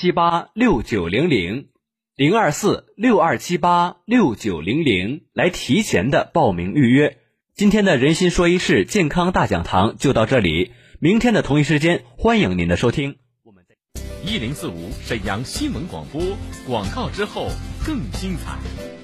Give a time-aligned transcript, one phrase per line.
[0.00, 1.68] 七八六九零零
[2.16, 7.18] 零二四六二七八六九零零来提前的报名预约。
[7.54, 13.16] 今天的人心说一事健康大讲堂就到这里，明天的同一时间欢迎您的收听。
[13.44, 13.76] 我们在
[14.24, 16.22] 一零四五沈阳新闻广播
[16.66, 17.50] 广告之后
[17.84, 18.99] 更精彩。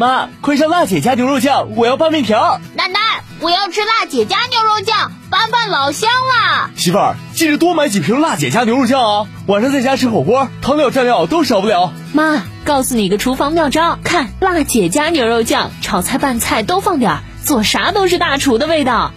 [0.00, 2.58] 妈，快上辣姐家牛肉酱，我要拌面条。
[2.74, 2.98] 奶奶，
[3.38, 6.70] 我要吃辣姐家牛肉酱，拌饭老香了。
[6.74, 11.92] 媳妇儿，记得多买几瓶辣姐家牛肉酱啊，晚上在家吃火锅，汤料蘸料都少不了。
[12.14, 19.12] 妈，告诉你个厨房妙招，看辣姐家牛肉酱，炒菜拌菜都放点儿，做啥都是大厨的味道。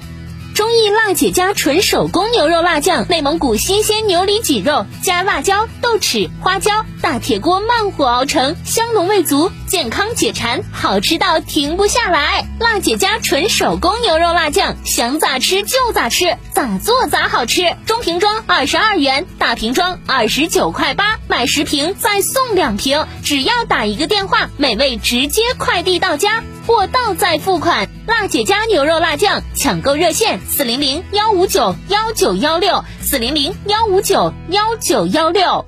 [0.64, 12.48] 中意辣姐家纯手工牛肉辣酱，内蒙古新鲜牛里脊肉，加辣椒、豆豉、花椒，大铁锅慢火熬成，香浓味足，健康解馋，好吃到停不下来。
[12.62, 17.76] 辣姐家纯手工牛肉辣酱，想咋吃就咋吃，咋做咋好吃。
[17.86, 26.42] 中瓶装二十二元，大瓶装二十九块八，买十瓶再送两瓶，只要打一个电话，美味直接快递到家。
[26.66, 35.66] 货到再付款，辣姐家牛肉辣酱抢购热线：四零零幺五九幺九幺六，四零零幺五九幺九幺六。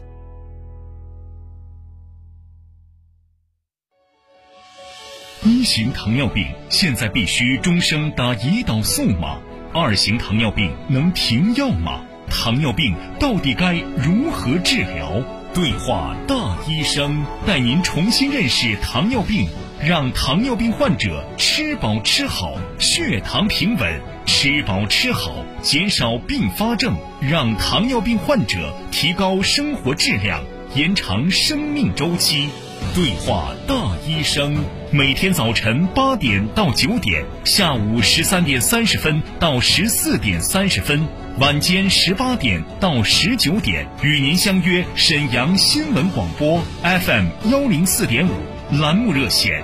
[5.43, 9.37] 一型糖尿病现在必须终生打胰岛素吗？
[9.73, 12.01] 二型糖尿病能停药吗？
[12.29, 15.21] 糖尿病到底该如何治疗？
[15.53, 19.49] 对话大医生，带您重新认识糖尿病。
[19.85, 23.87] 让糖尿病患者吃饱吃好，血糖平稳；
[24.25, 32.49] 吃饱吃好，减少并发症，让糖尿病患者提高生活质量，延长生命周期。
[32.95, 33.75] 对话大
[34.07, 34.57] 医生，
[34.89, 48.31] 每天早晨八点到九点，下午十三点三十分到十四点三十分，晚间十八点到十九点，与您相约沈阳新闻广播 FM 幺零四点五。
[48.71, 49.63] 栏目热线：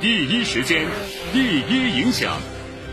[0.00, 0.86] 第一时间，
[1.30, 2.40] 第一影响，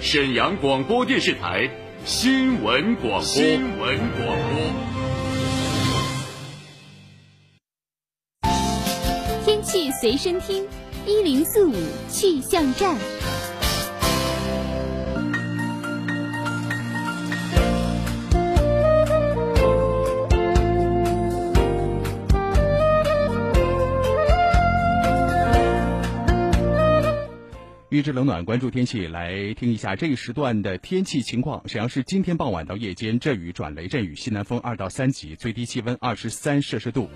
[0.01, 1.69] 沈阳广播电视台
[2.03, 3.22] 新闻广播。
[3.22, 4.57] 新闻广播。
[9.45, 10.68] 天气随身听，
[11.06, 11.73] 一零四五
[12.09, 12.97] 气象站。
[27.97, 31.68] 预知冷暖，关注天气，来听一下这一时段的天气情况。
[31.68, 37.09] 沈阳市今天傍晚到夜间阵雨转雷阵雨，西南风二到三级，最低气温二十三摄氏度。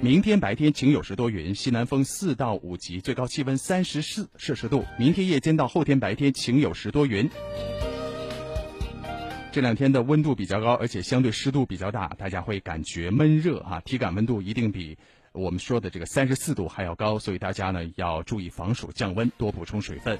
[0.00, 4.84] 明天白天晴有时多云，西南风四到五级，最高气温三十四摄氏度。
[4.98, 7.30] 明天夜间到后天白天晴有时多云。
[9.52, 14.98] 这两天的温度比较高，而且相对湿度比较大，大家会感觉闷热啊，体感温度一定比。
[15.36, 20.16] 我们说的这个三十四度还要高，所以大家呢要注意防暑降温，多补充水分。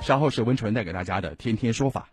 [0.00, 2.08] 稍后是温纯带给大家的天天说法，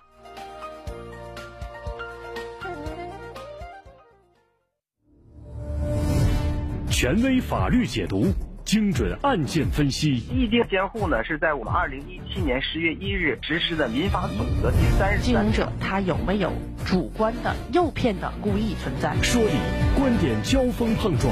[6.89, 8.33] 权威法律解读，
[8.65, 10.15] 精准案件分析。
[10.15, 15.21] 意见监护呢是在我们二零一七年十月一日实施的民法总则第三十三。
[15.23, 16.51] 经营者他有没有
[16.83, 19.15] 主观的诱骗的故意存在？
[19.21, 19.53] 说理，
[19.95, 21.31] 观点交锋碰撞。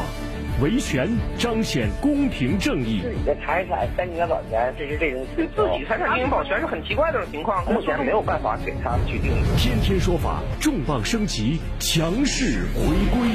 [0.60, 1.08] 维权
[1.38, 3.02] 彰显公平正义。
[3.04, 9.44] 自己的财产三年保全，这是这种对自己财产进行保全是很奇怪的一种情况，目前没有办法给他去定义。
[9.56, 12.82] 天天说法，重磅升级，强势回
[13.12, 13.30] 归。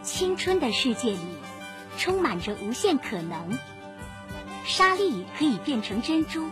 [0.00, 1.18] 青春的世界里，
[1.98, 3.58] 充满着无限可能。
[4.64, 6.48] 沙粒可以变成珍珠，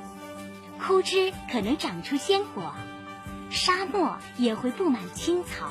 [0.78, 2.74] 枯枝可能长出鲜果，
[3.48, 5.70] 沙漠也会布满青草。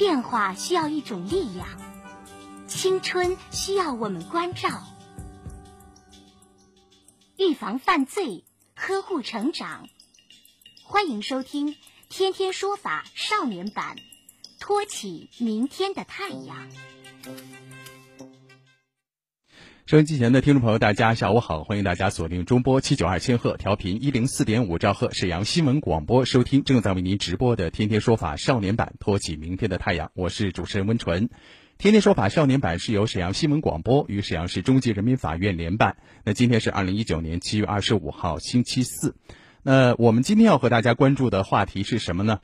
[0.00, 1.68] 变化需要一种力量，
[2.66, 4.82] 青春需要我们关照，
[7.36, 9.90] 预防犯罪，呵护成长。
[10.84, 11.74] 欢迎收听
[12.08, 13.96] 《天天说法》少年版，
[14.58, 16.70] 托起明天的太阳。
[19.90, 21.64] 收音机前的听众朋友，大家下午好！
[21.64, 30.12] 欢迎大家锁定中波七九二千赫调频一零四点五兆赫沈阳新闻广播，收听正在为您直播的《天天说法》少年版，托起明天的太阳。
[30.14, 31.26] 我是主持人温纯。
[31.76, 35.96] 《天天说法》少年版是由沈阳新闻广播与沈阳市中级人民法院联办。
[36.24, 39.16] 那今天是二零一九年七月二十五号，星期四。
[39.64, 42.38] 那我们今天要和大家关注的话题是什么呢？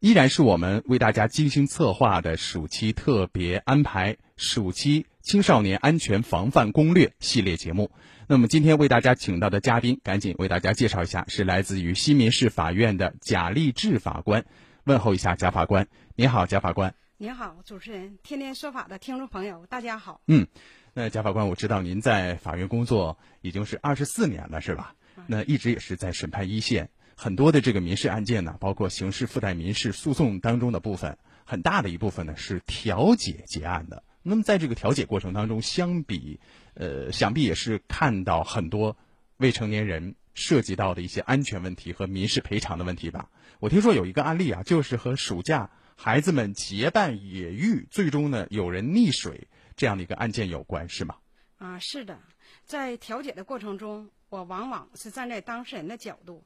[0.00, 7.90] 依然是我们为大家精心策划的暑期特别安排——暑期青少年安全防范攻略系列节目。
[8.26, 14.44] 那么今天为大家请到的嘉宾，赶紧为大家介绍一下，是来自于西民市法院的贾立志法官。
[14.84, 16.94] 问候一下贾法官，您好，贾法官。
[17.18, 20.22] 您好，主持人，天天说法的听众朋友，大家好。
[20.26, 20.46] 嗯，
[20.94, 24.94] 那贾法官，我知道您在法院工作已经是二十四年了，是吧？
[25.26, 26.88] 那一直也是在审判一线。
[27.14, 34.02] 很多的这个民事案件呢，包括刑事附带民事诉讼当中的部分，很大的一部分呢是调解结案的。
[34.22, 36.40] 那么在这个调解过程当中，相比，
[36.74, 38.96] 呃，想必也是看到很多
[39.38, 43.30] 未成年人涉及到的一些安全问题和民事赔偿的问题吧。
[43.60, 51.16] 我听说有一个案例啊，就是和暑假孩子们结伴野浴，最终呢有人溺水这样的一个案件有关，是吗？
[51.56, 52.18] 啊，是的，
[52.64, 56.44] 在调解的过程中，我往往是站在当事人的角度。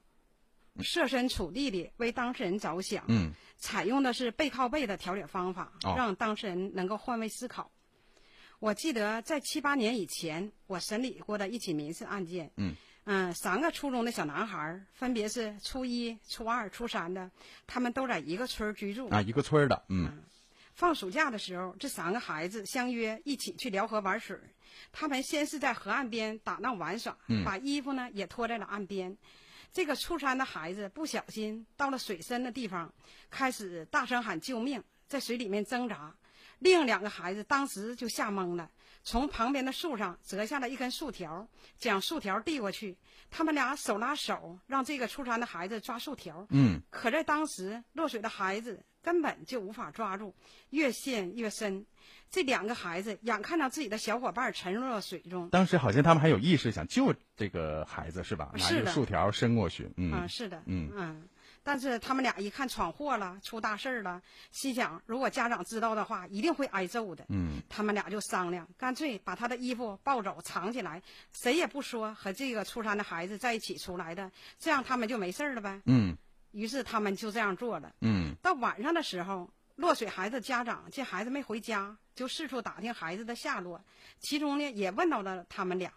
[0.81, 7.71] 设身处地的为当事人着想，嗯，采用的是背靠背的调解方法，让当事人能够换位思考。
[8.59, 12.73] 我记得在七八年以前，我审理过的一起民事案件，嗯
[13.03, 17.29] 嗯，三个初中的小男孩，分别是初一、初二、初三的，
[17.67, 20.23] 他们都在一个村居住啊，一个村的，嗯。
[20.73, 24.37] 放暑假的时候，这三个孩子相约一起去辽河玩水。
[24.91, 29.15] 他们先是在河岸边打闹玩耍，把衣服呢也脱在了岸边。
[29.75, 32.93] 这个初三的孩子不小心到了水深的地方，
[33.29, 36.15] 开始大声喊救命，在水里面挣扎。
[36.59, 38.71] 另两个孩子当时就吓懵了，
[39.03, 41.45] 从旁边的树上折下了一根树条，
[41.77, 42.95] 将树条递过去。
[43.29, 46.47] 他们俩手拉手，让这个初三的孩子抓树条。
[46.51, 50.33] 嗯，可在当时落水的孩子根本就无法抓住，
[50.69, 51.85] 越陷越深。
[52.35, 58.51] 这两个孩子眼看着自己的小伙伴沉入了水中，当时好像他们还有意识想救这个孩子，是吧？
[58.57, 61.29] 拿着树条伸过去，嗯，是的，嗯嗯。
[61.63, 64.21] 但是他们俩一看闯祸了，出大事了，
[64.51, 67.23] 心想如果家长知道的话，一定会挨揍的。
[67.29, 71.01] 嗯，他们俩就商量，干脆把他的衣服抱走藏起来，
[71.31, 74.29] 谁也不说和这个初三的孩子在一起出来的，
[74.59, 75.79] 这样他们就没事了呗。
[75.85, 76.13] 嗯。
[76.51, 77.93] 于是他们就这样做了。
[78.01, 78.35] 嗯。
[78.41, 79.49] 到晚上的时候。
[79.75, 83.83] 落水孩子家长见孩子没回家，就四处打听孩子的下落，
[84.19, 85.91] 其中呢也问到了他们俩。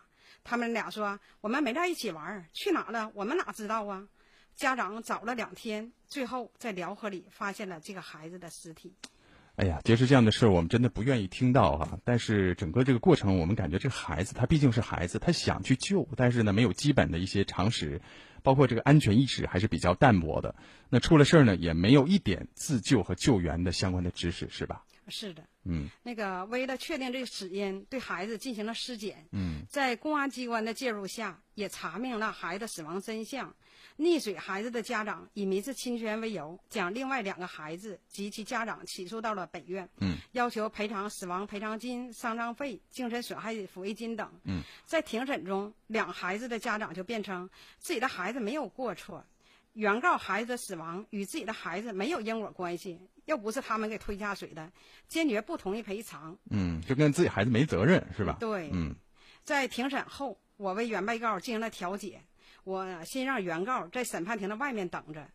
[0.45, 3.11] 他们俩说：“我们没在一起玩，去哪了？
[3.15, 4.09] 我们哪知道啊？”
[4.57, 8.95] 家长找了两天，最后在辽河里发现了这个孩子的尸体。
[9.57, 11.99] 哎呀，其实这样的事儿我们真的不愿意听到哈。
[12.05, 18.01] 但是整个这个过程，我们感觉这个孩子他毕竟是孩子，他想去救，但是呢没有基本的一些常识。
[18.49, 20.55] 包括这个安全意识还是比较淡薄的，
[20.89, 24.87] 那出了事儿呢，也没有一点自救和救援的相关的知识，是吧？
[25.09, 33.55] 是的，嗯，那个为了确定这个死因，对孩子进行了尸检，嗯，在公安机关的介入下，也查明了孩子死亡真相。
[33.99, 44.31] 溺水孩子的家长以民事侵权为由，将另外两个孩子及其家长起诉到了本院，嗯，要求赔偿死亡赔偿金、丧葬费、精神损害抚慰金等。
[44.45, 49.25] 嗯，在庭审中，两孩子的家长就辩称自己的孩子没有过错，
[49.73, 54.71] 原告孩子的死亡与自己的孩子没有因果关系，又不是他们给推下水的，
[55.09, 56.39] 坚决不同意赔偿。
[56.51, 58.37] 嗯，就跟自己孩子没责任是吧？
[58.39, 58.95] 对，嗯，
[59.43, 62.23] 在庭审后，我为原被告进行了调解。
[62.65, 65.27] 我先让原告在审判庭的外面等着，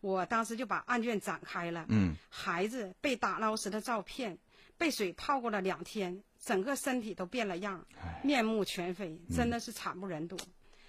[0.00, 1.86] 我当时就把案卷展开了。
[1.88, 4.36] 嗯，孩子被打捞时的照片，
[4.76, 7.82] 被水泡过了两天，整个身体都变了样，
[8.22, 10.36] 面目全非，真的是惨不忍睹。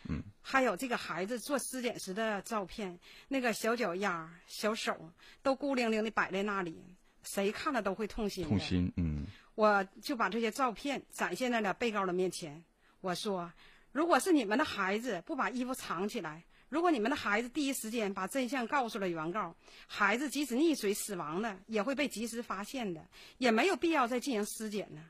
[0.10, 5.10] 嗯，还有这个孩子做尸检时的照片，那个小脚丫、小手
[5.42, 6.84] 都孤零零的摆在那里，
[7.24, 8.46] 谁看了都会痛心。
[8.46, 9.26] 痛心，嗯。
[9.56, 12.62] 我就把这些照片展现在了被告的面前，
[13.00, 13.50] 我说。
[13.94, 19.56] 如果是你们的孩子不把衣服藏起来，如果你们的孩子第一时间把真相告诉了原告，
[19.88, 23.06] 孩子即使溺水死亡了，也会被及时发现的，
[23.38, 25.02] 也没有必要再进行尸检呢。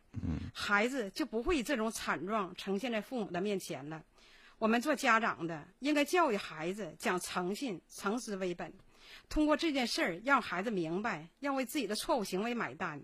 [0.53, 4.03] 孩子就不会以这种惨状呈现在父母的面前了。
[4.59, 8.71] 我们做家长的应该教育孩子讲诚信、诚实为本，
[9.29, 13.01] 通过这件事儿让孩子明白要为自己的错误行为买单。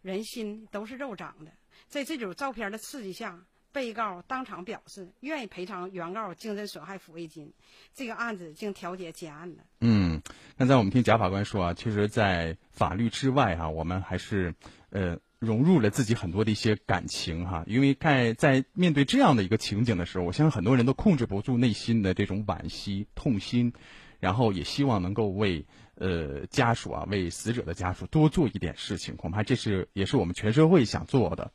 [0.00, 1.52] 人心都是肉长的，
[1.86, 3.38] 在这组照片的刺激下。
[3.72, 7.52] 被告当场表示愿意赔偿原告精神损害抚慰金，
[7.94, 9.64] 这个案子经调解结案了。
[9.80, 10.22] 嗯，
[10.56, 14.54] 刚才我们听贾法官说啊，其实，在法律之外哈，我们还是
[14.90, 23.72] 呃融入了自己很多的一些感情哈，因为在在面对这样的一个情景的时候，我相信很多人都控制不住内心的这种惋惜、痛心，
[24.20, 31.50] 然后也希望能够为呃家属啊，为死者的家属多做一点事情，恐怕这是也是我们全社会想做的。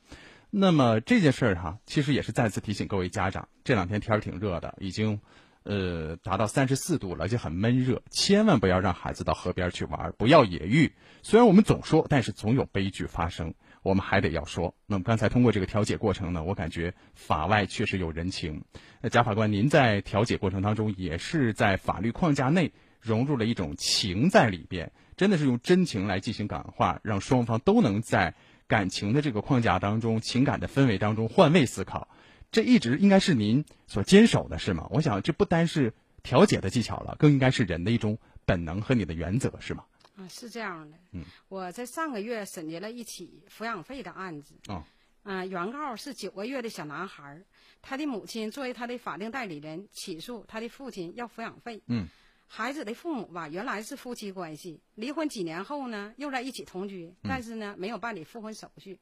[0.50, 5.20] 那么这件事儿哈，其实也是再次提醒各位家长，这两天天儿挺热的，已经。
[5.64, 10.94] 呃，达到三十四度了，而且很闷热，千万不要让孩子到河边去玩，不要野浴。
[11.22, 13.52] 虽然我们总说，但是总有悲剧发生，
[13.82, 14.74] 我们还得要说。
[14.86, 18.64] 那么刚才通过这个调解过程呢，我感觉法外确实有人情。
[19.02, 28.34] 那贾法官，您在调解过程当中，也是在法律框架内融入了一种情在里边，真的是用真情来进行感化，让双方都能在
[28.68, 32.06] 感情的这个框架当中、情感的氛围当中换位思考。
[32.52, 34.86] 这一直应该是您所坚守的，是吗？
[34.90, 39.84] 我想这不单是调解的技巧了，更应该是人的一种本能和你的原则，是吗？
[40.16, 40.96] 啊，是这样的。
[41.12, 44.54] 嗯，我在上个月审结了一起抚养费的案子。
[44.68, 44.84] 哦。
[45.24, 47.42] 嗯，原告是九个月的小男孩，
[47.82, 51.82] 他的母亲作为他的法定代理人起诉他的父亲要抚养费。
[51.86, 52.06] 嗯。
[52.50, 58.98] 孩子的父母吧，原来是夫妻关系，离婚几年后呢，又在一起同居，但是呢，没有办理复婚手续。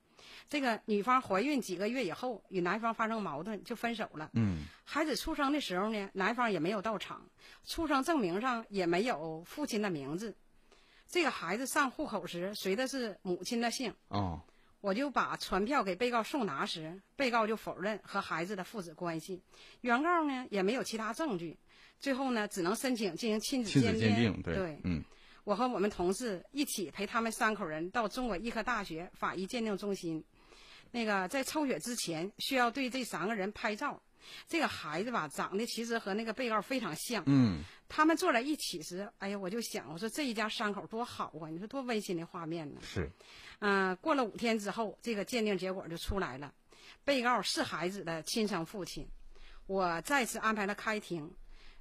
[0.48, 4.28] 这个女方怀孕几个月以后，与男方发生矛盾，就分手了。
[4.34, 7.24] 嗯，孩子出生的时候呢，男方也没有到场，
[7.64, 10.34] 出生证明上也没有父亲的名字。
[11.06, 13.94] 这个孩子上户口时随的是母亲的姓。
[14.08, 14.40] 哦，
[14.86, 19.42] 我就把传票给被告送达时，被告就否认和孩子的父子关系，
[19.80, 21.58] 原告呢也没有其他证据。
[21.98, 24.40] 最后呢，只能申请进行亲子鉴定。
[24.42, 25.02] 对，嗯，
[25.42, 30.24] 我和我们同事一起陪他们三口人到中国医科大学法医鉴定中心。
[30.92, 34.00] 那个在抽血之前，需要对这三个人拍照。
[34.46, 37.24] 这个孩子吧，长得其实和那个被告非常像。
[37.26, 41.50] 嗯，他们坐在一起时，哎呀，我就想，我说这一家三口多好啊！
[41.50, 42.80] 你说多温馨的画面呢？
[42.82, 43.10] 是。
[43.60, 46.52] 嗯，过了五天之后，这个鉴定结果就出来了，
[47.04, 49.06] 被告是孩子的亲生父亲。
[49.66, 51.30] 我再次安排了开庭。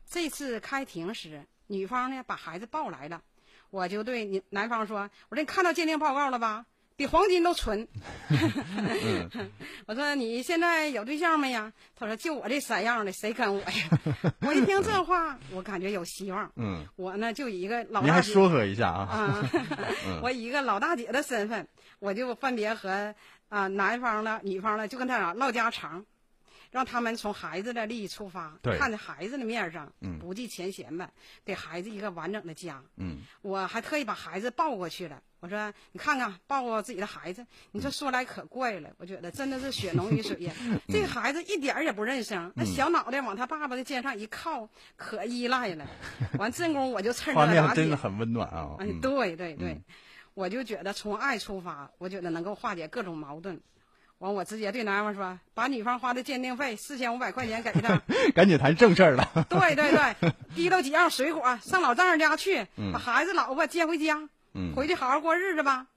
[0.07, 3.21] 这次开庭时，女方呢把孩子抱来了，
[3.69, 6.65] 我就对男方说：“我说你看到鉴定报告了吧？
[6.97, 7.87] 比黄金都纯。
[9.85, 11.71] 我说你现在有对象没呀？
[11.95, 13.71] 他说就我这三样的，谁跟我呀？
[14.41, 16.49] 我一听这话，我感觉有希望。
[16.55, 19.05] 嗯，我呢就以一个老您还说和一下啊？
[19.11, 19.49] 啊，
[20.23, 21.67] 我以一个老大姐的身份，
[21.99, 23.13] 我就分别和
[23.49, 26.05] 啊男方的、女方的就跟他俩唠家常。
[26.75, 29.89] 让他们从孩子的利益出发，看在孩子的面上，
[30.19, 31.09] 不计前嫌吧，
[31.45, 32.83] 给孩子一个完整的家。
[32.97, 35.21] 嗯，我还特意把孩子抱过去了。
[35.39, 38.89] 我说：“你看看，抱过自己的孩子，你说说来可怪了。
[38.97, 40.51] 我觉得真的是血浓于水呀。
[40.89, 44.67] 这个孩子一点也不认生，那小脑袋往他爸爸的肩上一靠，
[44.97, 45.87] 可依赖了。
[46.37, 48.75] 完，正功我就趁着画面真的很温暖啊。
[48.79, 49.81] 哎，对对对，
[50.33, 53.57] 我就觉得从爱出发，我觉得能够化解各种矛盾。”
[54.25, 58.01] 完，我直接对男方说：“把女方花的鉴定费四千五百块钱给他，
[58.33, 64.27] 赶紧谈正事儿了。”对对对， 提溜几样水果上老丈人家去，把孩子老婆接回家，
[64.75, 65.87] 回去好好过日子吧。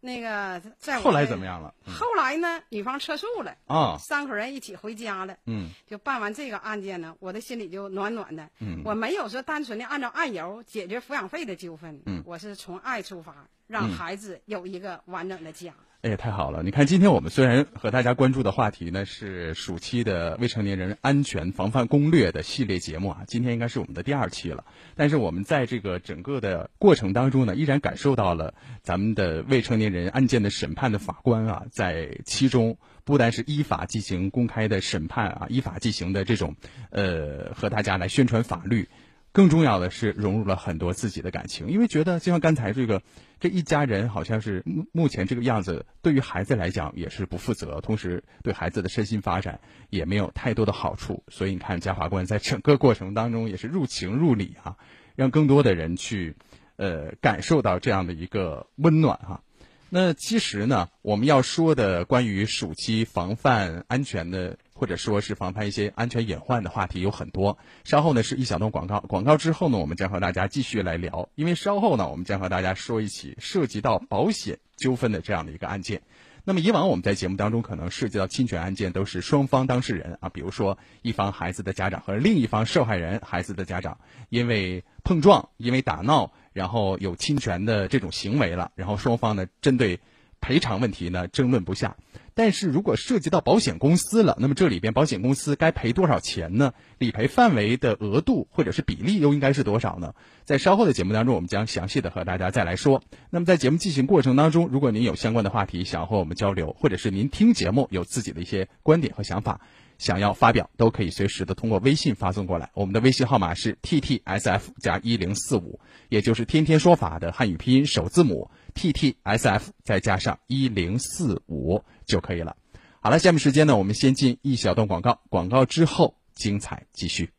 [0.00, 1.72] 那个在后来怎么样了？
[1.86, 5.34] 后来呢，女方撤诉了啊，三口人一起回家了。
[5.46, 8.46] 嗯，就办完这个案件呢，我的心里就暖暖的。
[8.60, 12.02] 嗯，我没有说单纯的按照案由解决抚养费的纠纷。
[12.04, 13.34] 嗯，我是从爱出发，
[13.66, 15.72] 让孩子有一个完整的家。
[16.04, 16.62] 哎呀，太好了！
[16.62, 24.66] 你看，今天我们虽然和大家关注的话题呢是暑期的未成年人安全防范攻略的系列节目啊，今天应该是我们的第二期了。
[24.96, 36.54] 但是我们在这个整个的过程当中呢，依然感受到了咱们的未成年人案件的审判的法官啊，在其中不单是依法进行公开的审判啊，依法进行的这种
[36.90, 38.90] 呃和大家来宣传法律。
[39.34, 43.02] 更重要的是融入了很多自己的感情，因为觉得就像刚才这个
[43.40, 49.58] 这一家人好像是目目前这个样子，对于孩子来讲也是不负责，同时对孩子的身心发展
[49.90, 51.24] 也没有太多的好处。
[51.26, 54.76] 所以你看，嘉法官在整个过程当中也是入情入理啊，
[55.16, 56.36] 让更多的人去
[56.76, 59.42] 呃感受到这样的一个温暖哈。
[59.90, 64.56] 那其实呢，我们要说的关于暑期防范安全的。
[64.74, 67.56] 或者说是防范一些安全隐患的话题有很多。
[67.84, 71.28] 稍后呢是一小段广告，广告之后呢，我们将和大家继续来聊。
[71.36, 76.02] 因为稍后呢，我们将和大家说一起涉及到保险纠纷的这样的一个案件。
[76.44, 90.00] 那么以往我们在节目当中可能涉及到侵权案件，都是双方当事人啊，比如说一方孩子的家长和另一方受害人孩子的家长，因为碰撞、因为打闹，然后有侵权的这种行为了，然后双方呢针对。
[90.44, 91.96] 赔偿问题呢，争论不下。
[92.34, 96.74] 但是如果涉及到保险公司了，那么这里边保险公司该赔多少钱呢？
[96.98, 100.14] 理赔范围的额度或者是比例又应该是多少呢？
[100.44, 103.02] 在稍后的节目当中，我们将详细的和大家再来说。
[103.30, 109.60] 那么在节目进行过程当中，如果您有相关的话题想和我们交流，或者是您听节目有自己的一些观点和想法，
[109.96, 112.70] 想要发表，都可以随时的通过微信发送过来。
[112.74, 122.56] 我们的微信号码是 t t s f 加一零四五，也就是天天说法的汉语拼音首字母 t t s f 再加上一零四五就可以了。
[123.00, 127.30] 好了，下面时间呢，我们先进一小段广告，广告之后精彩继续。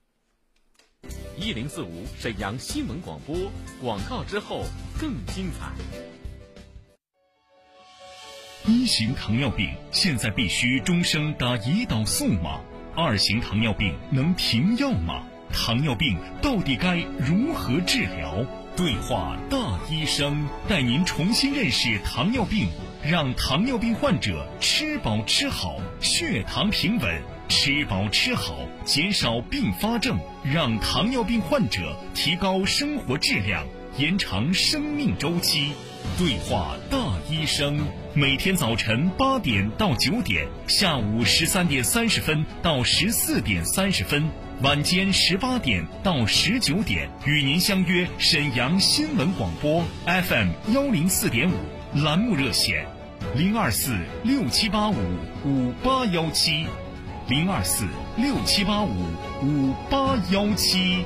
[1.38, 3.36] 一零四五沈阳新闻广播，
[3.82, 4.64] 广告之后
[5.00, 5.72] 更精彩。
[8.68, 12.62] 一型糖尿病现在必须终生打胰岛素吗？
[12.96, 15.24] 二型糖尿病能停药吗？
[15.52, 18.44] 糖尿病到底该如何治疗？
[18.76, 22.68] 对话大医生，带您重新认识糖尿病，
[23.02, 33.66] 让糖尿病患者吃饱吃好，血糖平稳；吃饱吃好，减少并发症，让糖尿病患者提高生活质量，
[33.98, 35.72] 延长生命周期。
[36.18, 36.98] 对话大
[37.30, 37.80] 医生，
[38.14, 44.30] 每天早晨八点到九点，下午十三点三十分到十四点三十分，
[44.64, 51.56] 晚间十八点到十九点，与您相约沈阳新闻广播 FM 幺零四点五
[52.02, 52.88] 栏目热线
[53.36, 53.92] 零二四
[54.24, 54.96] 六七八五
[55.46, 56.66] 五八幺七
[57.28, 57.86] 零二四
[58.16, 58.90] 六七八五
[59.44, 61.04] 五八幺七。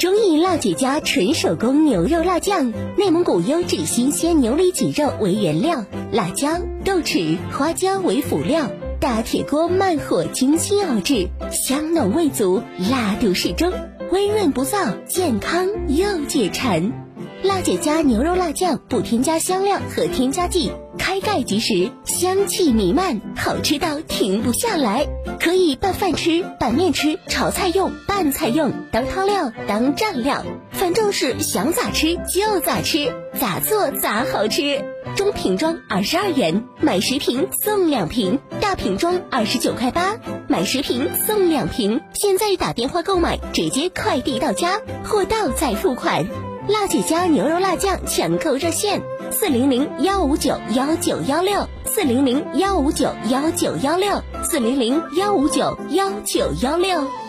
[0.00, 6.48] 中意辣姐家纯手工牛肉辣酱，内蒙古优质新鲜牛里脊肉为原料，辣椒、
[6.84, 8.68] 豆豉、花椒为辅料，
[9.04, 13.70] 大铁锅慢火精心熬制，香浓味足，辣度适中，
[14.10, 17.03] 温润不燥，健康又解馋。
[17.44, 25.06] 辣姐家牛肉辣酱不添加香料和添加剂，开盖即食，香气弥漫，好吃到停不下来。
[25.38, 34.82] 可以拌饭吃、拌面吃、炒菜用、拌菜用、当汤料、当蘸料，反正是想咋吃就咋吃，咋做咋好吃。
[35.14, 40.16] 中瓶装二十二元，买十瓶送两瓶；大瓶装二十九块八，
[40.48, 42.00] 买十瓶送两瓶。
[42.14, 46.26] 现在打电话购买，直接快递到家，货到再付款。
[46.66, 57.23] 辣姐家牛肉辣酱抢购热线：四零零幺五九幺九幺六，四零零幺五九幺九幺六，四零零幺五九幺九幺六。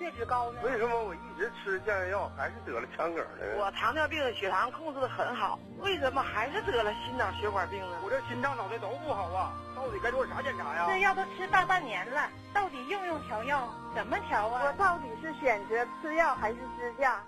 [0.00, 0.60] 血脂高呢？
[0.64, 3.44] 为什么我一直吃降压药还是得了腔梗呢？
[3.58, 7.98] 我糖尿病血糖控制的很好，为什么还是得了心脑血管病呢？
[8.02, 10.86] 我这心脏脑袋都不好啊，到底该做啥检查呀？
[10.88, 13.68] 这药都吃大半年了，到底用不用调药？
[13.94, 14.62] 怎么调啊？
[14.64, 17.20] 我到底是选择吃药还是支架？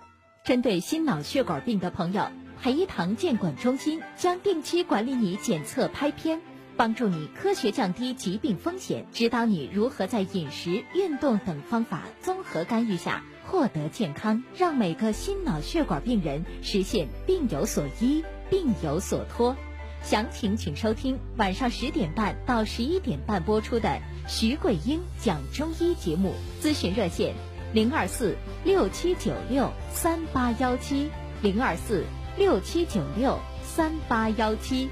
[0.43, 2.25] 针对心脑血管病的朋友，
[2.59, 6.41] 培堂监管中心将定期管理你检测拍片。
[6.75, 19.55] 帮助你科学降低疾病风险，指导你如何在饮食、运动等方法综合干预下获得健康，让每个心脑血管病人实现病有所医、病有所托。
[20.01, 27.33] 详情请收听晚上十点半到十一点半播出的徐桂英讲中医节目，咨询热线
[27.73, 31.09] 零二四六七九六三八幺七
[31.41, 32.03] 零二四
[32.37, 34.89] 六七九六三八幺七。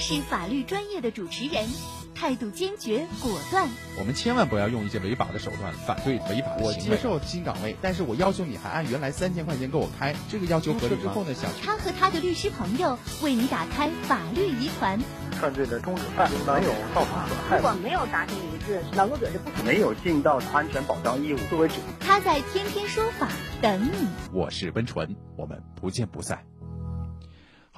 [0.00, 1.68] 是法律专业的主持人，
[2.14, 3.68] 态度坚决果断。
[3.98, 14.98] 我们千万不要用一些违法的手段反对违法的我接受新岗位，但是我要求你还按原来三千块钱给我开，这个要求合理之后呢，想他和他的律师朋友为你打开法律疑团。
[15.32, 21.74] 犯罪的终止犯没有造成损害，如果没有达成一致，劳动者是不可没有尽到安全保障义务作为主。
[22.00, 23.28] 他在天天说法
[23.62, 24.08] 等你。
[24.32, 26.44] 我是温纯，我们不见不散。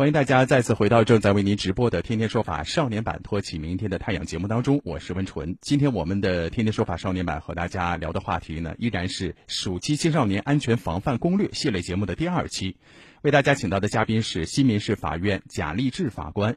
[0.02, 5.56] 欢迎大家再次回到正在为您直播的《天天说法少年版》托起明天的太阳节目当中，我是温纯。
[5.60, 12.76] 今天我们的《天天说法少年版》和大家聊的话题呢，依然是暑期青少年安全防范攻略系列节目的第二期。
[13.22, 16.56] 为大家请到的嘉宾是新民市法院贾立志法官。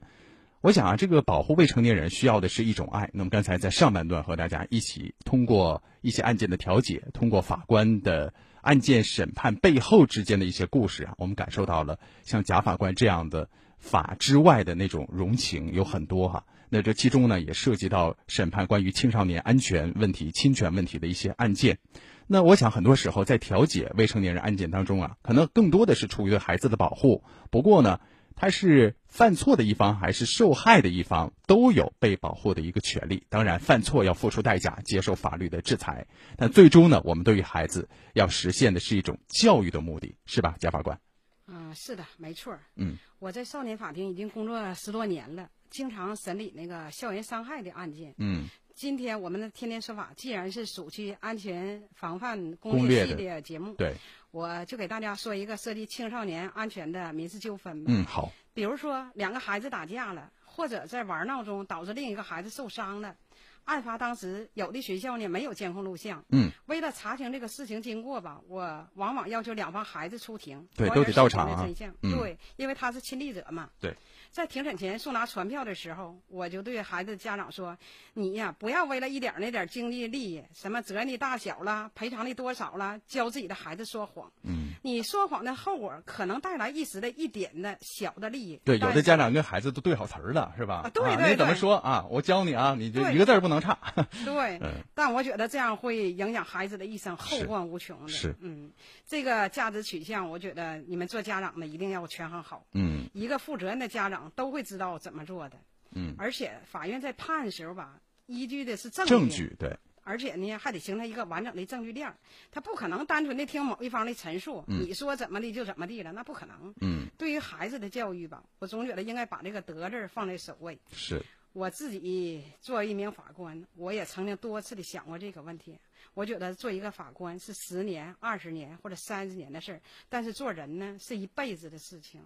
[0.61, 3.11] 我想啊，这个保护未成年人需要的是一种爱。
[3.13, 8.33] 那么刚才在上半段和大家一起通过一些案件的调解，通过法官的。
[8.65, 13.47] 案件审判背后之间的一些故事啊，我们感受到了像贾法官这样的
[13.77, 16.45] 法之外的那种容情有很多哈。
[16.69, 21.77] 那这其中呢，也涉及到审判关于青少年安全问题、侵权问题的一些案件。
[22.25, 27.23] 那我想很多时候在调解未成年人案件当中啊，可能更多的是出于对孩子的保护。
[27.51, 27.99] 不过呢，
[28.35, 33.25] 他是犯错的一方还是受害的一方，都有被保护的一个权利。
[33.29, 36.05] 当然，犯错要付出代价，接受法律的制裁。
[36.37, 40.99] 但最终呢，我们对于孩子要实现的是一种教育的目的，是吧，贾法官？
[41.47, 42.57] 嗯，是的，没错。
[42.75, 48.13] 嗯，我在少年法庭已经工作十多年了，经常审理那个校园伤害的案件。
[48.17, 48.49] 嗯。
[48.75, 53.95] 今天我们的天天说法，既然是暑期安全防范攻略系列节目，对，
[54.31, 57.91] 我就给大家说一个涉及青少年安全的民事纠纷吧。
[57.93, 58.29] 嗯，好。
[58.53, 63.15] 比如说两个孩子打架了，或者在玩闹中导致另一个孩子受伤了，
[63.63, 66.21] 案发当时有的学校呢没有监控录像。
[66.29, 66.51] 嗯。
[66.65, 71.65] 为了查清这个事情经过吧，我往往要求两方孩子出庭，对，都得到场啊。
[72.01, 73.69] 对，因为他是亲历者嘛。
[73.79, 73.95] 对。
[74.35, 77.77] 在庭审前送达传票的时候，我就对孩子家长说
[78.13, 84.29] ：“你呀，不要为了一点那点经济利益，什么责任的大小了、赔偿的多少了，教自己的孩子说谎。
[84.43, 88.59] 嗯，你说谎的后果可能带来一时的一点的小的利益。
[88.65, 90.91] 对，有的家长跟孩子都对好词儿了，是吧？
[90.93, 92.05] 对对，你怎么说啊？
[92.09, 93.79] 我教你啊，你就一个字儿不能差。
[94.25, 94.59] 对，
[94.93, 98.09] 但我觉得这样会影响孩子的一生，后患无穷的。
[98.09, 98.69] 是，嗯，
[99.07, 102.65] 这个价值取向，我觉得你们做家长的一定要权衡好。
[102.73, 104.99] 嗯，一个负责任的家长都会知道。
[104.99, 105.57] 怎么做的？
[105.91, 112.13] 嗯，而且法院在判的时候吧，依据的是证据，证据对，而且呢还得形成一个完整的证据链，
[112.51, 116.73] 他不可能单纯的听某一方的陈述，你说怎么的就怎么地了，那不可能。
[116.81, 120.77] 嗯，对于孩子的教育吧，我总觉得应该把这个德字放在首位。
[120.91, 121.23] 是，
[121.53, 125.79] 我自己作为一名法官，我也曾经多次的想过这个问题。
[126.13, 132.21] 我觉得做一个法官是十年、二十年或者三十年的事儿，但是做人呢是一辈子的事情。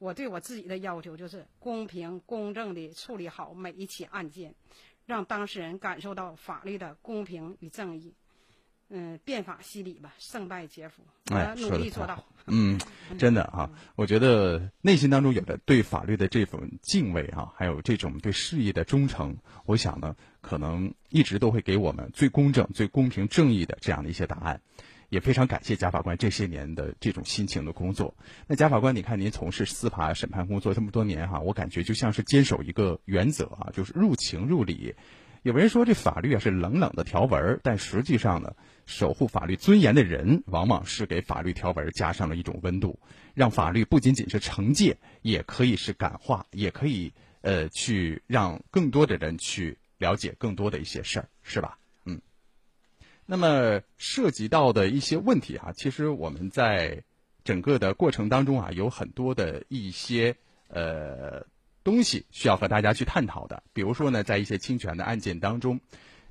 [0.00, 4.54] 我对我自己的要求就是公平公正地处理好每一起案件，
[5.04, 8.14] 让当事人感受到法律的公平与正义。
[8.92, 11.02] 嗯，变法析理吧，胜败皆服。
[11.26, 12.24] 哎努力做到。
[12.46, 12.80] 嗯，
[13.18, 19.36] 真的啊，我觉得内心当中有着对法律的这份敬畏啊，还有这种对事业的忠诚，
[19.66, 24.60] 我想呢，可能一直都会给我们最公正、最公平、正义的这样的一些答案。
[25.10, 28.14] 也非常感谢贾法官这些年的这种辛勤的工作。
[28.46, 34.94] 那贾法官，你看您从事司法审判工作这么多年哈，我感觉就像是坚守一个原则啊，就是入情入理。
[35.42, 38.54] 有人说这法律啊是冷冷的条文，但实际上呢，
[38.86, 43.00] 守护法律尊严的人，往往是给法律条文加上了一种温度，
[43.34, 51.78] 让法律不仅仅是惩戒，也可以是感化，也可以呃去让更多的人去了解更多的一些事儿，是吧？
[53.30, 57.04] 那么涉及到的一些问题哈，其实我们在
[57.44, 60.34] 整个的过程当中啊，有很多的一些
[60.66, 61.46] 呃
[61.84, 63.62] 东西需要和大家去探讨的。
[63.72, 65.78] 比如说呢，在一些侵权的案件当中，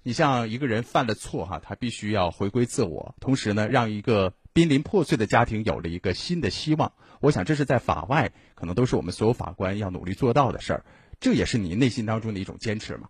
[0.04, 6.92] 你像一个人犯了错哈，他必须要回归自我，同时呢，让一个濒临破碎的家庭有了一个新的希望。
[7.22, 10.86] 我想这是在法外可能都是我们所有法官要努力做到的事儿。
[11.22, 13.08] 这也是你内心当中的一种坚持嘛？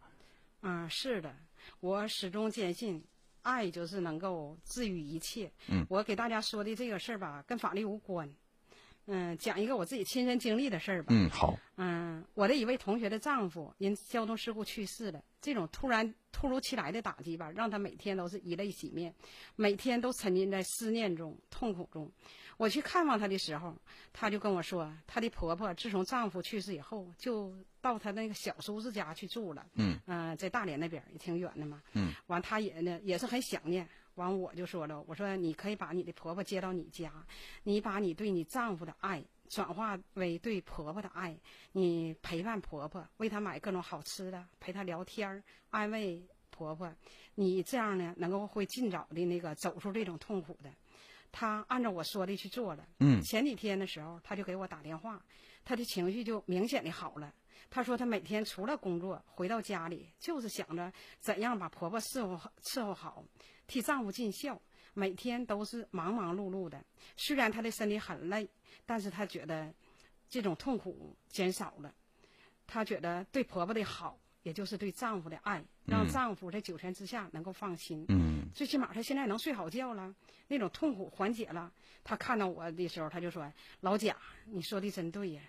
[0.61, 1.33] 嗯，是的，
[1.79, 3.03] 我始终坚信。
[3.41, 5.51] 爱就是能够治愈一切。
[5.67, 8.29] 嗯，我给大家说的这个事儿吧，跟法律无关。
[9.11, 11.07] 嗯，讲一个我自己亲身经历的事儿吧。
[11.09, 11.57] 嗯，好。
[11.77, 15.19] 嗯，我的一位同学的丈夫因交通事故去世了。
[15.41, 19.13] 这种突然、突如其来的打击吧，让他每天都是以泪洗面，
[19.55, 22.11] 每天都沉浸在思念中、痛苦中。
[22.57, 23.73] 我去看望她的时候，
[24.11, 29.65] 她就跟我说，她的婆婆自从丈夫去世以后，就到她那个小叔子家去住了。
[29.75, 31.81] 嗯，嗯，在大连那边也挺远的嘛。
[31.93, 33.87] 嗯，完，她也呢也是很想念。
[34.19, 37.11] 完，我就说了，我说你可以把你的婆婆接到你家，
[37.63, 41.35] 你把你对你丈夫的爱转化为对婆婆的爱，
[41.71, 46.93] 你陪伴婆婆，为她买各种好吃的，陪她聊天安慰婆婆，
[47.35, 50.69] 你这样呢，能够会尽早的那个走出这种痛苦的。
[51.31, 52.85] 她按照我说的去做了。
[52.99, 55.23] 嗯，前几天的时候，她就给我打电话，
[55.63, 57.33] 她的情绪就明显的好了。
[57.69, 63.23] 他说她每天除了工作，回到家里就是想着怎样把婆婆伺候伺候好，
[63.67, 64.59] 替丈夫尽孝。
[64.95, 66.83] 每天都是忙忙碌碌的，
[67.15, 68.49] 虽然她的身体很累，
[68.85, 69.71] 但是她觉得
[70.27, 71.93] 这种痛苦减少了。
[72.65, 78.03] 她觉得对婆婆的好，也就是对丈夫的爱，让丈夫在九泉之下能够放心。
[78.09, 80.13] 嗯，最起码他现在能睡好觉了。
[80.51, 81.71] 那种痛苦缓解了，
[82.03, 84.15] 他看到我的时候，他就说：“老贾，
[84.51, 85.41] 你说的真对呀。”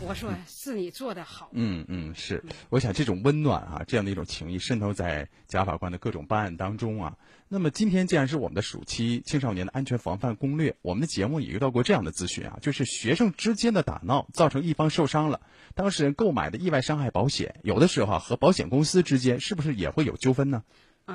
[0.00, 2.44] 我说： “是你做的好。”嗯嗯，是。
[2.68, 7.16] 我想这种温暖啊，这样的一种情谊渗透在贾法官的各种办案当中啊。
[7.48, 15.40] 那么今天既然是我们的暑期青少年的安全防范攻略，我们的节目也遇到过这样的咨询啊，就是学生之间的打闹造成一方受伤了，
[15.74, 20.62] 当事人购买的意外伤害保险，有的时候和保险公司之间是不是也会有纠纷呢？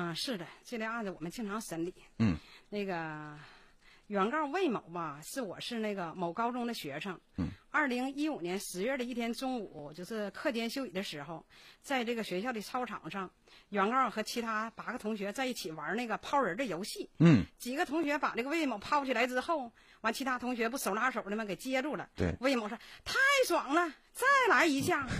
[0.00, 1.92] 嗯，是的，这类案子我们经常审理。
[2.20, 2.38] 嗯。
[2.68, 3.36] 那个
[4.06, 7.18] 原告魏某吧，是我是那个某高中的学生。
[7.36, 7.48] 嗯。
[7.72, 11.44] 二零一五年十月的一天中午，就是课间休息的时候，
[11.82, 13.28] 在这个学校的操场上，
[13.70, 17.10] 原告和其他八个同学在一起玩那个抛人的游戏。
[17.18, 17.44] 嗯。
[17.58, 21.44] 几个同学把这个魏某抛起来之后，完其他同学不手拉手的吗？
[21.44, 22.08] 给接住了。
[22.14, 22.32] 对。
[22.40, 23.14] 魏某说：“太
[23.48, 25.04] 爽了，再来一下。”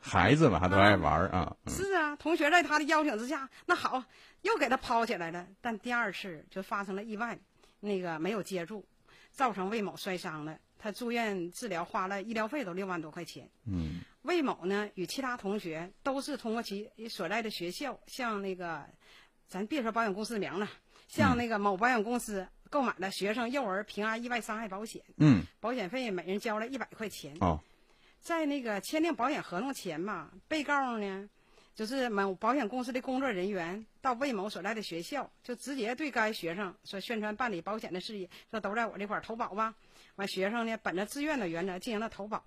[0.00, 1.54] 孩子嘛，他都爱玩啊。
[1.66, 4.02] 是啊，同学在他的邀请之下，那好，
[4.42, 5.46] 又给他抛起来了。
[5.60, 7.38] 但第二次就发生了意外，
[7.80, 8.84] 那个没有接住，
[9.30, 10.58] 造成魏某摔伤了。
[10.78, 13.48] 他住院治疗，花了医疗费都六万多块钱。
[13.66, 14.00] 嗯。
[14.22, 18.84] 魏某呢，与其他同学都是通过其所在的学校，向那个，
[19.46, 20.68] 咱别说保险公司名了，
[21.08, 25.02] 向那个某保险公司购买了学生幼儿平安意外伤害保险。
[25.18, 25.42] 嗯。
[25.60, 27.36] 保险费每人交了一百块钱。
[27.40, 27.60] 哦。
[28.20, 31.28] 在那个签订保险合同前嘛，被告呢，
[31.74, 39.74] 就是某保险公司的工作人员到魏某所在的学校，就直接对该学生说宣传办理保险的事宜，说都在我这块投保吧。
[40.16, 42.44] 完，学生呢，本着自愿的原则进行了投保。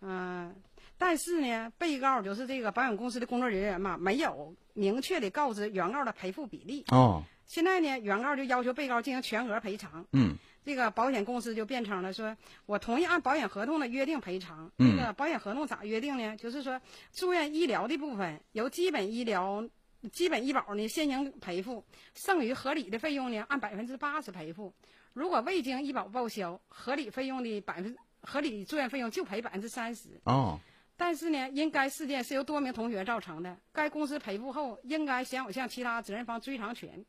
[0.00, 0.54] 嗯，
[0.96, 6.84] 但是呢，被告就是这个保险公司的工作人员嘛，没有明确的告知原告的赔付比例。
[6.88, 7.22] 哦。
[7.46, 10.04] 现在呢，原告就要求被告进行全额赔偿。
[10.12, 10.36] 嗯。
[10.64, 14.68] 这个保险公司就辩称了，说我同意按保险合同的约定赔偿。
[14.78, 14.96] 嗯。
[14.96, 16.36] 这个保险合同咋约定呢？
[16.36, 16.80] 就是说，
[17.12, 19.64] 住院医疗的部分由基本医疗、
[20.10, 24.74] 基本医保呢先行赔付，剩余合理的费用呢按百分之八十赔付。
[25.12, 30.08] 如果未经医保报销，合理费用的百分合理住院费用就赔百分之三十。
[30.24, 30.58] 哦。
[30.96, 37.04] 但是呢，因该事件是由多名同学造成的，该公司赔付后应该享有向其他责任方追偿权。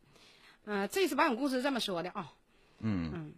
[0.65, 2.33] 嗯，这次保险公司这么说的啊。
[2.79, 3.11] 嗯。
[3.13, 3.33] 嗯。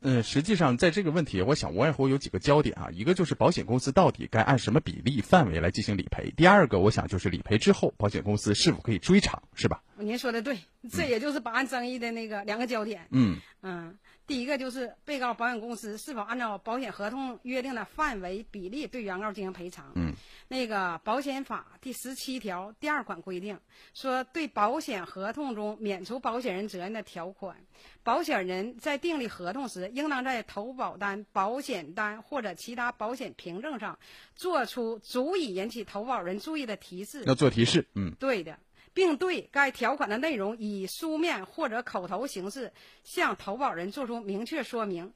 [0.00, 2.88] 嗯，实际上在这个问题，我想无外乎有几个焦点啊。
[2.92, 9.82] 一个就是保险公司到底该按什么比例范围来进行理赔；第二个，我想就是理赔之后，保险公司是否可以追偿，是吧？
[9.96, 10.56] 您说的对，
[10.92, 13.08] 这也就是本案争议的那个两个焦点。
[13.10, 19.90] 嗯嗯，第一个就是被告保险公司是否按照保险合同约定的范围比例对原告进行赔偿。
[19.96, 20.12] 嗯，
[20.46, 23.58] 那个保险法第十七条第二款规定
[23.94, 27.56] 说，对保险合同中免除保险人责任的条款，
[28.04, 33.98] 保险人在订立合同时，应当在投保单、保险单或者其他保险凭证上
[34.36, 37.24] 做出足以引起投保人注意的提示。
[37.24, 38.58] 要做提示，嗯，对的。
[38.94, 42.72] 并对该条款的内容以书面或者口头形式
[43.04, 45.12] 向投保人作出明确说明，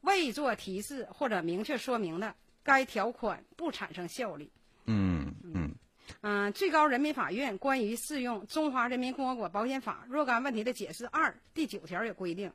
[0.00, 4.50] 未做提示或者明确说明的，该条款不产生效力。
[4.86, 5.74] 嗯嗯
[6.22, 12.50] 嗯，最高人民法院关于适用《中华人民共和国保险法》若干问题的解释二第九条也规定，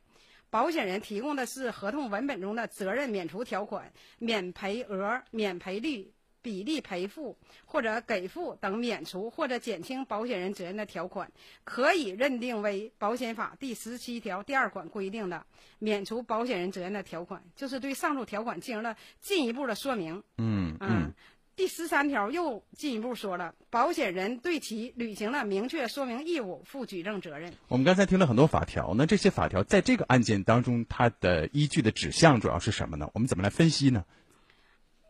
[0.54, 6.12] 保险人提供的是合同文本中的责任免除条款、免赔额、免赔率。
[6.44, 11.32] 比例赔付或者给付等免除或者减轻保险人责任的条款，
[11.64, 15.42] 可以认定为保险法第十七条第二款规定的
[15.78, 20.22] 免除保险人责任的条款，就是对上述条款进行了进一步的说明。
[20.36, 21.10] 嗯嗯。
[21.56, 27.52] 第十三条又进一步说了，保险人对其履行了明确说明义务负举证责任。
[27.68, 33.08] 我们刚才听了很多法条，那这些法条在这个案件当中，它的依据的指向主要是什么呢？
[33.14, 34.04] 我们怎么来分析呢？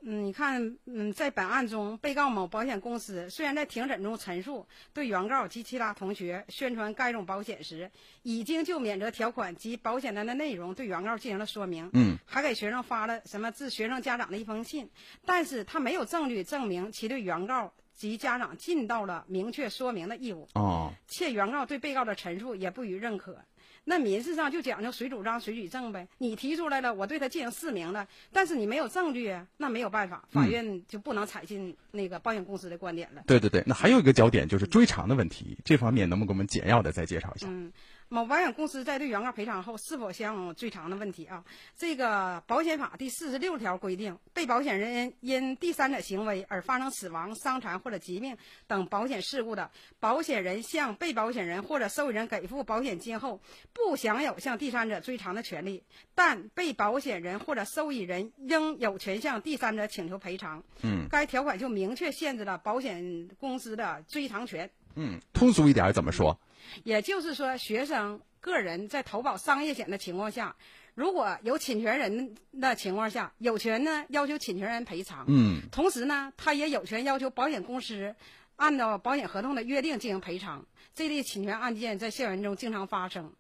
[0.07, 7.91] 嗯，你看，嗯，在本案中，被告某保险公司虽然在庭审中陈述对原告及其他同学宣传该种保险时，
[8.23, 14.89] 已经就免责条款及保险单的内容对原告进行了说明，嗯，还给学生发了什么致学生家长的一封信，
[15.25, 23.39] 但是他没有证据证明其对原告及家长尽到了明确说明的义务，哦，且原告对被告的陈述也不予认可。
[23.85, 26.09] 那民事上就讲究谁主张谁举证呗。
[26.19, 33.23] 你提出来了，我对他进行释明了，但是你没有证据啊，那没有办法，法院就不能采信那个保险公司的观点了。
[33.27, 37.47] 对对对，那还有一个焦点就是追偿的问题，这方面能不能给我们简要的再介绍一下？
[37.49, 37.73] 嗯。
[38.09, 41.43] 某保险公司在对原告赔偿后是否享有追偿的问题啊？
[41.77, 48.37] 这个保险法第四十六条规定，被保险人因第三者行为而发生死亡、伤残或者疾病
[48.67, 53.41] 等保险事故的，保险人向被保险人或者受益人给付保险金后，
[53.73, 55.83] 不享有向第三者追偿的权利，
[56.15, 60.63] 但被保险人或者受益人应有权向第三者请求赔偿。
[60.83, 64.71] 嗯，该条款就明确限制了保险公司的追偿权。
[64.97, 66.39] 嗯，通俗一点怎么说？
[66.83, 70.55] 也就是说，学生个人在投保商业险的情况下，
[70.95, 75.25] 如果有侵权人的情况下，有权呢要求侵权人赔偿。
[75.29, 78.15] 嗯，同时呢，他也有权要求保险公司
[78.57, 80.65] 按照保险合同的约定进行赔偿。
[80.95, 83.33] 这类侵权案件在校园中经常发生。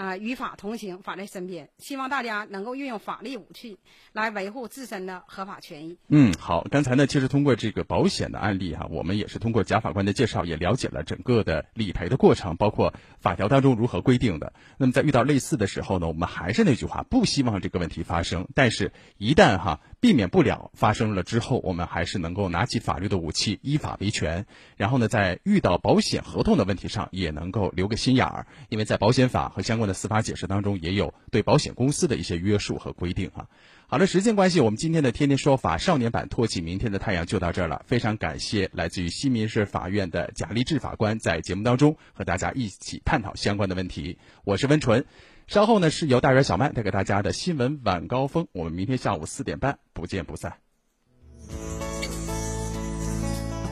[0.00, 1.68] 啊，与法同行，法在身边。
[1.76, 3.78] 希望大家能够运用法律武器
[4.14, 5.98] 来维护自身的合法权益。
[6.08, 14.54] 嗯，好，刚才呢，其实通过这个保险的案例哈，我们也是通过贾法官的介绍，也了解了整个的理赔的过程，包括法条当中如何规定的。
[14.78, 18.48] 那么在遇到类似的时候呢，我们还是那句话，不希望这个问题发生。
[18.54, 24.46] 但是，一旦哈避免不了发生了之后，我们还是能够拿起法律的武器，依法维权。
[24.78, 33.46] 然后呢，在遇到保险合同的问题上，也能够留个心眼儿，因为在保险法和相关的司法解释当中，也有对保险公司的一些约束和规定啊。
[33.86, 37.82] 好了，时间关系，我们今天的《天天说法》少年版托起明天的太阳就到这儿了。
[37.86, 44.18] 非常感谢来自于西民市法院的贾立志法官在节目当中和大家一起探讨相关的问题。
[44.44, 45.04] 我是温纯，
[45.48, 48.46] 稍后呢是由大圆小曼带给大家的新闻晚高峰。
[48.52, 50.54] 我们明天下午四点半不见不散。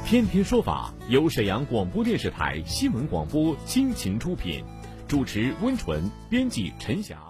[0.05, 4.65] 天天说法由沈阳广播电视台新闻广播倾情出品，
[5.09, 7.28] 主持温纯，编辑陈霞。